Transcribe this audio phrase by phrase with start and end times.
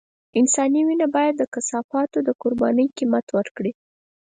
[0.39, 3.71] انساني وينه بايد د کثافاتو د قربانۍ قيمت ورکړي.